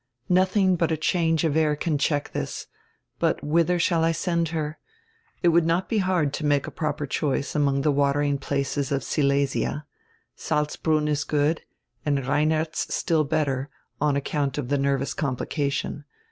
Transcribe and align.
Nothing 0.29 0.77
but 0.77 0.91
a 0.91 0.97
change 0.97 1.43
of 1.43 1.55
air 1.55 1.75
can 1.75 1.99
check 1.99 2.31
this. 2.31 2.65
But 3.19 3.43
whither 3.43 3.77
shall 3.77 4.03
I 4.03 4.13
send 4.13 4.47
her? 4.49 4.79
It 5.43 5.49
would 5.49 5.63
not 5.67 5.87
be 5.87 5.99
hard 5.99 6.33
to 6.33 6.43
make 6.45 6.65
a 6.65 6.71
proper 6.71 7.05
choice 7.05 7.53
among 7.53 7.81
die 7.83 7.91
watering 7.91 8.39
places 8.39 8.91
of 8.91 9.03
Silesia. 9.03 9.85
Salzbrunn 10.35 11.07
is 11.07 11.23
good, 11.23 11.61
and 12.03 12.25
Reinerz 12.25 12.91
still 12.91 13.23
better, 13.23 13.69
on 14.01 14.15
account 14.15 14.57
of 14.57 14.69
die 14.69 14.77
nervous 14.77 15.13
complication. 15.13 16.05